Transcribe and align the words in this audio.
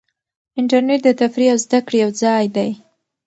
انټرنیټ 0.59 0.99
د 1.05 1.09
تفریح 1.21 1.49
او 1.53 1.59
زده 1.65 1.79
کړې 1.87 1.97
یو 2.03 2.11
ځای 2.21 2.45
دی. 2.55 2.69